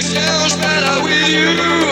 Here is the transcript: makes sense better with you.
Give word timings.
makes 0.00 0.12
sense 0.14 0.56
better 0.56 1.02
with 1.02 1.28
you. 1.28 1.89